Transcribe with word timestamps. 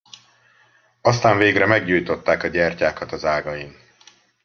Aztán 1.01 1.37
végre 1.37 1.65
meggyújtották 1.65 2.43
a 2.43 2.47
gyertyákat 2.47 3.11
az 3.11 3.25
ágain. 3.25 3.77